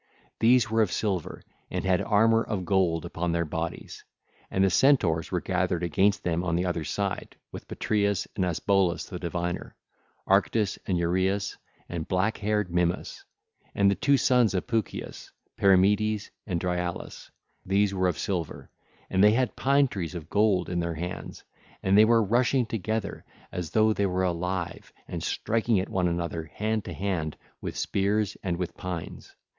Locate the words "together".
22.65-23.23